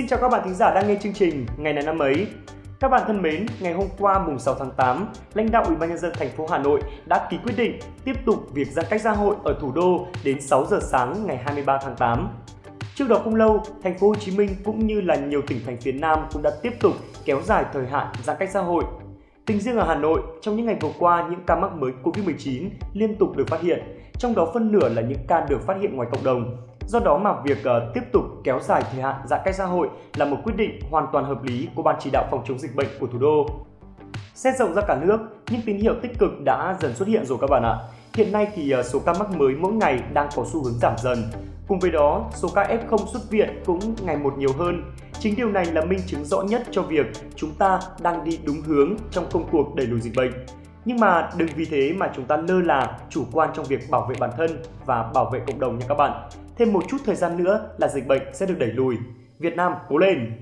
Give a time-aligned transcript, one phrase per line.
[0.00, 2.26] Xin chào các bạn thính giả đang nghe chương trình Ngày này năm ấy.
[2.80, 5.88] Các bạn thân mến, ngày hôm qua mùng 6 tháng 8, lãnh đạo Ủy ban
[5.88, 9.00] nhân dân thành phố Hà Nội đã ký quyết định tiếp tục việc giãn cách
[9.00, 12.28] xã hội ở thủ đô đến 6 giờ sáng ngày 23 tháng 8.
[12.94, 15.76] Trước đó không lâu, thành phố Hồ Chí Minh cũng như là nhiều tỉnh thành
[15.80, 16.92] phía Nam cũng đã tiếp tục
[17.24, 18.84] kéo dài thời hạn giãn cách xã hội.
[19.46, 22.68] Tính riêng ở Hà Nội, trong những ngày vừa qua, những ca mắc mới COVID-19
[22.94, 23.80] liên tục được phát hiện,
[24.18, 26.56] trong đó phân nửa là những ca được phát hiện ngoài cộng đồng.
[26.86, 29.88] Do đó mà việc uh, tiếp tục kéo dài thời hạn giãn cách xã hội
[30.16, 32.74] là một quyết định hoàn toàn hợp lý của Ban chỉ đạo phòng chống dịch
[32.74, 33.46] bệnh của thủ đô.
[34.34, 35.18] Xét rộng ra cả nước,
[35.50, 37.78] những tín hiệu tích cực đã dần xuất hiện rồi các bạn ạ.
[38.14, 40.94] Hiện nay thì ờ, số ca mắc mới mỗi ngày đang có xu hướng giảm
[40.98, 41.24] dần.
[41.68, 44.82] Cùng với đó, số ca F0 xuất viện cũng ngày một nhiều hơn.
[45.18, 48.60] Chính điều này là minh chứng rõ nhất cho việc chúng ta đang đi đúng
[48.60, 50.32] hướng trong công cuộc đẩy lùi dịch bệnh.
[50.84, 54.06] Nhưng mà đừng vì thế mà chúng ta lơ là, chủ quan trong việc bảo
[54.10, 56.28] vệ bản thân và bảo vệ cộng đồng nha các bạn.
[56.60, 58.96] Thêm một chút thời gian nữa là dịch bệnh sẽ được đẩy lùi.
[59.38, 60.32] Việt Nam cố lên!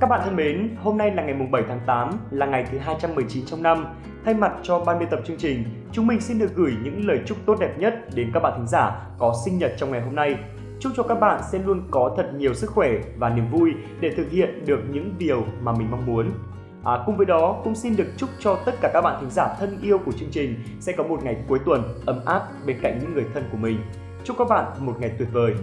[0.00, 2.78] Các bạn thân mến, hôm nay là ngày mùng 7 tháng 8, là ngày thứ
[2.78, 3.86] 219 trong năm.
[4.24, 7.20] Thay mặt cho ban biên tập chương trình, chúng mình xin được gửi những lời
[7.26, 10.14] chúc tốt đẹp nhất đến các bạn thính giả có sinh nhật trong ngày hôm
[10.14, 10.36] nay.
[10.82, 14.10] Chúc cho các bạn sẽ luôn có thật nhiều sức khỏe và niềm vui để
[14.16, 16.30] thực hiện được những điều mà mình mong muốn.
[16.84, 19.54] À, cùng với đó cũng xin được chúc cho tất cả các bạn thính giả
[19.58, 22.98] thân yêu của chương trình sẽ có một ngày cuối tuần ấm áp bên cạnh
[23.00, 23.78] những người thân của mình.
[24.24, 25.54] Chúc các bạn một ngày tuyệt vời.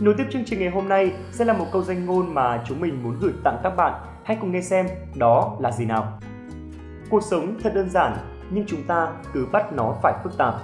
[0.00, 2.80] Nối tiếp chương trình ngày hôm nay sẽ là một câu danh ngôn mà chúng
[2.80, 3.94] mình muốn gửi tặng các bạn.
[4.24, 6.18] Hãy cùng nghe xem đó là gì nào.
[7.10, 8.16] Cuộc sống thật đơn giản,
[8.50, 10.54] nhưng chúng ta cứ bắt nó phải phức tạp.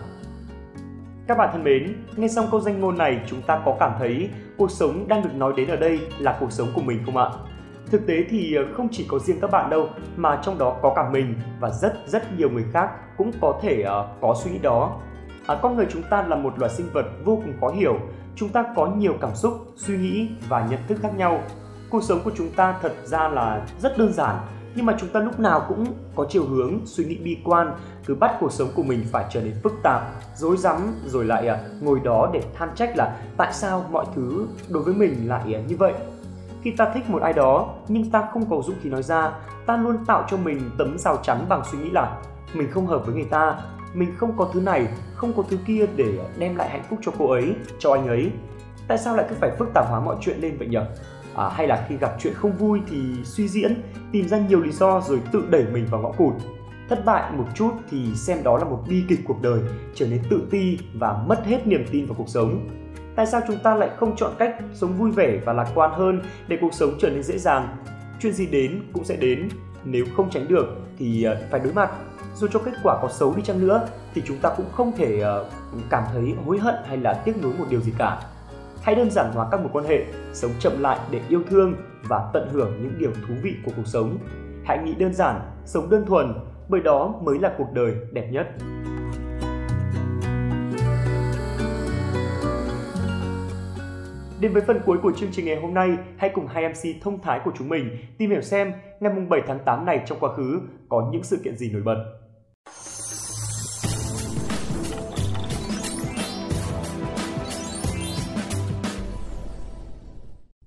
[1.27, 4.31] Các bạn thân mến, nghe xong câu danh ngôn này chúng ta có cảm thấy
[4.59, 7.31] cuộc sống đang được nói đến ở đây là cuộc sống của mình không ạ?
[7.91, 10.93] Thực tế thì ờ, không chỉ có riêng các bạn đâu mà trong đó có
[10.97, 14.59] cả mình và rất rất nhiều người khác cũng có thể uh, có suy nghĩ
[14.59, 14.97] đó.
[15.47, 17.99] À, con người chúng ta là một loài sinh vật vô cùng khó hiểu.
[18.37, 21.41] Chúng ta có nhiều cảm xúc, suy nghĩ và nhận thức khác nhau.
[21.91, 24.37] Cuộc sống của chúng ta thật ra là rất đơn giản
[24.75, 27.73] nhưng mà chúng ta lúc nào cũng có chiều hướng, suy nghĩ bi quan,
[28.07, 30.03] cứ bắt cuộc sống của mình phải trở nên phức tạp,
[30.35, 34.47] rối rắm, rồi lại à, ngồi đó để than trách là tại sao mọi thứ
[34.69, 35.93] đối với mình lại à, như vậy.
[36.63, 39.33] Khi ta thích một ai đó nhưng ta không có dũng khí nói ra,
[39.67, 42.23] ta luôn tạo cho mình tấm rào chắn bằng suy nghĩ là
[42.55, 43.61] mình không hợp với người ta,
[43.95, 47.13] mình không có thứ này, không có thứ kia để đem lại hạnh phúc cho
[47.19, 48.31] cô ấy, cho anh ấy.
[48.89, 50.79] Tại sao lại cứ phải phức tạp hóa mọi chuyện lên vậy nhỉ
[51.37, 53.83] à, hay là khi gặp chuyện không vui thì suy diễn
[54.13, 56.35] tìm ra nhiều lý do rồi tự đẩy mình vào ngõ cụt.
[56.89, 59.61] Thất bại một chút thì xem đó là một bi kịch cuộc đời
[59.95, 62.69] trở nên tự ti và mất hết niềm tin vào cuộc sống.
[63.17, 66.23] Tại sao chúng ta lại không chọn cách sống vui vẻ và lạc quan hơn
[66.49, 67.77] để cuộc sống trở nên dễ dàng?
[68.21, 69.49] Chuyện gì đến cũng sẽ đến.
[69.85, 70.67] Nếu không tránh được
[70.99, 71.91] thì ờ, phải đối mặt.
[72.35, 75.21] Dù cho kết quả có xấu đi chăng nữa thì chúng ta cũng không thể
[75.21, 75.51] ờ,
[75.91, 78.21] cảm thấy hối hận hay là tiếc nuối một điều gì cả.
[78.83, 81.75] Hãy đơn giản hóa các mối quan hệ, sống chậm lại để yêu thương
[82.09, 84.19] và tận hưởng những điều thú vị của cuộc sống.
[84.65, 86.35] Hãy nghĩ đơn giản, sống đơn thuần,
[86.69, 88.47] bởi đó mới là cuộc đời đẹp nhất.
[94.41, 97.23] Đến với phần cuối của chương trình ngày hôm nay, hãy cùng hai MC thông
[97.23, 100.61] thái của chúng mình tìm hiểu xem ngày 7 tháng 8 này trong quá khứ
[100.89, 102.05] có những sự kiện gì nổi bật.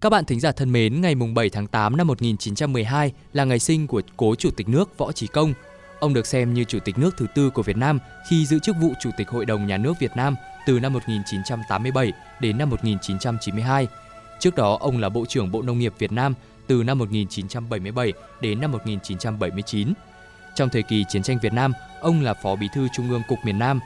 [0.05, 3.87] Các bạn thính giả thân mến, ngày 7 tháng 8 năm 1912 là ngày sinh
[3.87, 5.53] của cố Chủ tịch nước Võ Trí Công.
[5.99, 7.99] Ông được xem như Chủ tịch nước thứ tư của Việt Nam
[8.29, 10.35] khi giữ chức vụ Chủ tịch Hội đồng Nhà nước Việt Nam
[10.67, 13.87] từ năm 1987 đến năm 1992.
[14.39, 16.33] Trước đó, ông là Bộ trưởng Bộ Nông nghiệp Việt Nam
[16.67, 19.93] từ năm 1977 đến năm 1979.
[20.55, 23.39] Trong thời kỳ chiến tranh Việt Nam, ông là Phó Bí thư Trung ương Cục
[23.45, 23.79] miền Nam,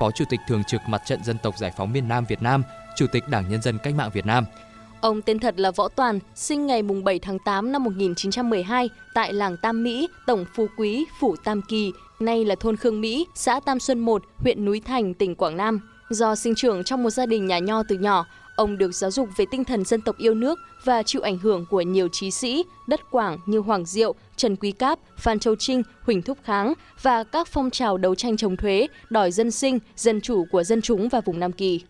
[0.00, 2.62] Phó Chủ tịch Thường trực Mặt trận Dân tộc Giải phóng miền Nam Việt Nam,
[2.96, 4.44] Chủ tịch Đảng Nhân dân Cách mạng Việt Nam–
[5.00, 9.56] Ông tên thật là Võ Toàn, sinh ngày 7 tháng 8 năm 1912 tại làng
[9.56, 13.80] Tam Mỹ, Tổng Phú Quý, Phủ Tam Kỳ, nay là thôn Khương Mỹ, xã Tam
[13.80, 15.80] Xuân 1, huyện Núi Thành, tỉnh Quảng Nam.
[16.10, 18.26] Do sinh trưởng trong một gia đình nhà nho từ nhỏ,
[18.56, 21.66] ông được giáo dục về tinh thần dân tộc yêu nước và chịu ảnh hưởng
[21.70, 25.82] của nhiều trí sĩ đất Quảng như Hoàng Diệu, Trần Quý Cáp, Phan Châu Trinh,
[26.02, 30.20] Huỳnh Thúc Kháng và các phong trào đấu tranh chống thuế, đòi dân sinh, dân
[30.20, 31.80] chủ của dân chúng và vùng Nam Kỳ.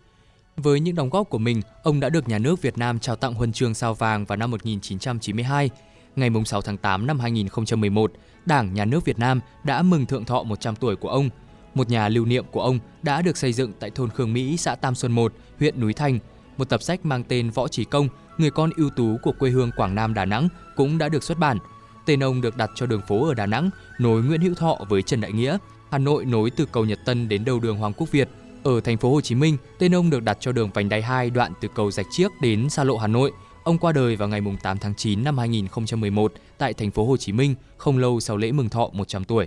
[0.63, 3.33] Với những đóng góp của mình, ông đã được nhà nước Việt Nam trao tặng
[3.33, 5.69] huân chương sao vàng vào năm 1992.
[6.15, 8.11] Ngày 6 tháng 8 năm 2011,
[8.45, 11.29] Đảng Nhà nước Việt Nam đã mừng thượng thọ 100 tuổi của ông.
[11.73, 14.75] Một nhà lưu niệm của ông đã được xây dựng tại thôn Khương Mỹ, xã
[14.75, 16.19] Tam Xuân 1, huyện Núi Thành.
[16.57, 19.71] một tập sách mang tên Võ Trí Công, người con ưu tú của quê hương
[19.77, 21.57] Quảng Nam Đà Nẵng cũng đã được xuất bản.
[22.05, 23.69] Tên ông được đặt cho đường phố ở Đà Nẵng,
[23.99, 25.57] nối Nguyễn Hữu Thọ với Trần Đại Nghĩa.
[25.91, 28.29] Hà Nội nối từ cầu Nhật Tân đến đầu đường Hoàng Quốc Việt.
[28.63, 31.29] Ở thành phố Hồ Chí Minh, tên ông được đặt cho đường vành đai 2
[31.29, 33.31] đoạn từ cầu Rạch Chiếc đến xa lộ Hà Nội.
[33.63, 37.31] Ông qua đời vào ngày 8 tháng 9 năm 2011 tại thành phố Hồ Chí
[37.31, 39.45] Minh, không lâu sau lễ mừng thọ 100 tuổi.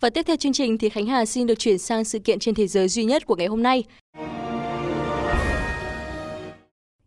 [0.00, 2.54] Và tiếp theo chương trình thì Khánh Hà xin được chuyển sang sự kiện trên
[2.54, 3.84] thế giới duy nhất của ngày hôm nay.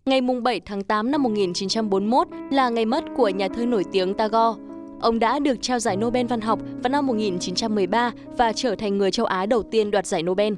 [0.06, 4.62] Ngày 7 tháng 8 năm 1941 là ngày mất của nhà thơ nổi tiếng Tagore.
[5.02, 9.12] Ông đã được trao giải Nobel văn học vào năm 1913 và trở thành người
[9.12, 10.54] châu Á đầu tiên đoạt giải Nobel.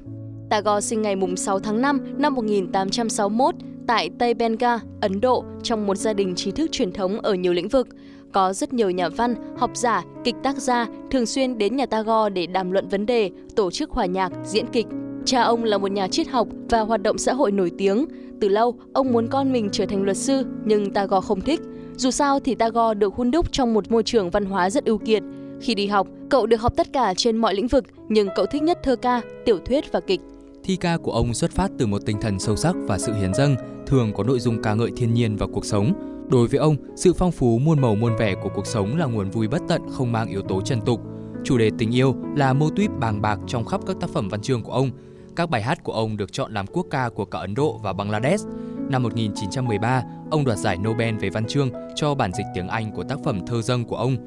[0.49, 3.55] Tagore sinh ngày 6 tháng 5 năm 1861
[3.87, 7.53] tại Tây Bengal, Ấn Độ trong một gia đình trí thức truyền thống ở nhiều
[7.53, 7.87] lĩnh vực.
[8.31, 12.29] Có rất nhiều nhà văn, học giả, kịch tác gia thường xuyên đến nhà Tagore
[12.29, 14.87] để đàm luận vấn đề, tổ chức hòa nhạc, diễn kịch.
[15.25, 18.05] Cha ông là một nhà triết học và hoạt động xã hội nổi tiếng.
[18.41, 21.61] Từ lâu, ông muốn con mình trở thành luật sư, nhưng Tagore không thích.
[21.95, 24.97] Dù sao thì Tagore được hun đúc trong một môi trường văn hóa rất ưu
[24.97, 25.23] kiệt.
[25.61, 28.63] Khi đi học, cậu được học tất cả trên mọi lĩnh vực, nhưng cậu thích
[28.63, 30.21] nhất thơ ca, tiểu thuyết và kịch.
[30.69, 33.33] Thi ca của ông xuất phát từ một tinh thần sâu sắc và sự hiến
[33.33, 33.55] dâng,
[33.87, 35.93] thường có nội dung ca ngợi thiên nhiên và cuộc sống.
[36.31, 39.29] Đối với ông, sự phong phú muôn màu muôn vẻ của cuộc sống là nguồn
[39.29, 41.01] vui bất tận không mang yếu tố trần tục.
[41.43, 44.41] Chủ đề tình yêu là mô típ bàng bạc trong khắp các tác phẩm văn
[44.41, 44.91] chương của ông.
[45.35, 47.93] Các bài hát của ông được chọn làm quốc ca của cả Ấn Độ và
[47.93, 48.47] Bangladesh.
[48.89, 53.03] Năm 1913, ông đoạt giải Nobel về văn chương cho bản dịch tiếng Anh của
[53.03, 54.17] tác phẩm thơ dâng của ông.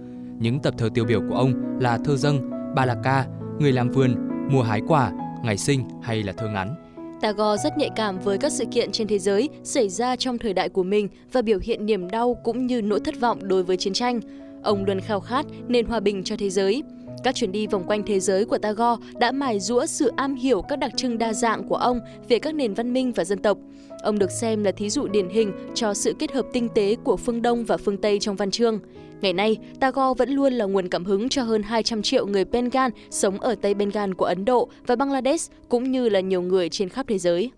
[0.41, 3.27] Những tập thơ tiêu biểu của ông là thơ dâng, ba la ca,
[3.59, 4.15] người làm vườn,
[4.51, 5.13] mùa hái quả,
[5.43, 6.75] ngày sinh hay là thơ ngắn.
[7.21, 10.53] Tagore rất nhạy cảm với các sự kiện trên thế giới xảy ra trong thời
[10.53, 13.77] đại của mình và biểu hiện niềm đau cũng như nỗi thất vọng đối với
[13.77, 14.21] chiến tranh.
[14.63, 16.83] Ông luôn khao khát nền hòa bình cho thế giới.
[17.25, 20.63] Các chuyến đi vòng quanh thế giới của Tagore đã mài rũa sự am hiểu
[20.63, 23.59] các đặc trưng đa dạng của ông về các nền văn minh và dân tộc.
[24.03, 27.17] Ông được xem là thí dụ điển hình cho sự kết hợp tinh tế của
[27.17, 28.81] phương Đông và phương Tây trong văn chương.
[29.21, 32.91] Ngày nay, Tagore vẫn luôn là nguồn cảm hứng cho hơn 200 triệu người Bengal
[33.11, 36.89] sống ở Tây Bengal của Ấn Độ và Bangladesh cũng như là nhiều người trên
[36.89, 37.51] khắp thế giới.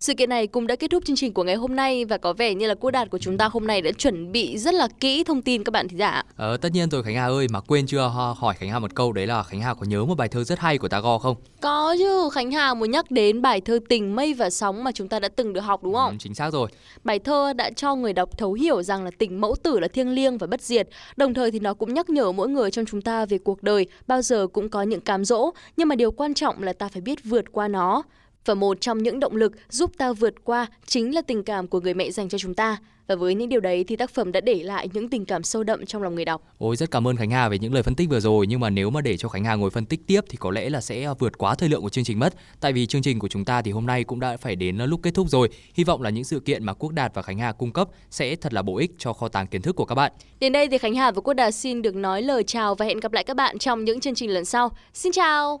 [0.00, 2.32] Sự kiện này cũng đã kết thúc chương trình của ngày hôm nay và có
[2.32, 4.88] vẻ như là cô Đạt của chúng ta hôm nay đã chuẩn bị rất là
[5.00, 6.22] kỹ thông tin các bạn thính giả.
[6.36, 9.12] Ờ, tất nhiên rồi Khánh Hà ơi, mà quên chưa hỏi Khánh Hà một câu
[9.12, 11.36] đấy là Khánh Hà có nhớ một bài thơ rất hay của Tagore không?
[11.60, 15.08] Có chứ, Khánh Hà muốn nhắc đến bài thơ Tình mây và sóng mà chúng
[15.08, 16.10] ta đã từng được học đúng không?
[16.10, 16.68] Ừ, chính xác rồi.
[17.04, 20.10] Bài thơ đã cho người đọc thấu hiểu rằng là tình mẫu tử là thiêng
[20.10, 20.88] liêng và bất diệt.
[21.16, 23.86] Đồng thời thì nó cũng nhắc nhở mỗi người trong chúng ta về cuộc đời
[24.06, 27.00] bao giờ cũng có những cám dỗ, nhưng mà điều quan trọng là ta phải
[27.00, 28.02] biết vượt qua nó.
[28.44, 31.80] Và một trong những động lực giúp ta vượt qua chính là tình cảm của
[31.80, 32.76] người mẹ dành cho chúng ta.
[33.06, 35.62] Và với những điều đấy thì tác phẩm đã để lại những tình cảm sâu
[35.62, 36.42] đậm trong lòng người đọc.
[36.58, 38.70] Ôi rất cảm ơn Khánh Hà về những lời phân tích vừa rồi nhưng mà
[38.70, 41.14] nếu mà để cho Khánh Hà ngồi phân tích tiếp thì có lẽ là sẽ
[41.18, 42.34] vượt quá thời lượng của chương trình mất.
[42.60, 45.00] Tại vì chương trình của chúng ta thì hôm nay cũng đã phải đến lúc
[45.02, 45.48] kết thúc rồi.
[45.74, 48.36] Hy vọng là những sự kiện mà Quốc Đạt và Khánh Hà cung cấp sẽ
[48.36, 50.12] thật là bổ ích cho kho tàng kiến thức của các bạn.
[50.40, 53.00] Đến đây thì Khánh Hà và Quốc Đạt xin được nói lời chào và hẹn
[53.00, 54.70] gặp lại các bạn trong những chương trình lần sau.
[54.94, 55.56] Xin chào.